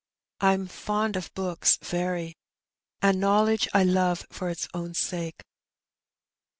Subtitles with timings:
[0.39, 2.35] I'm fond of books— very;
[3.03, 5.43] and knowledge I love for its own sake.''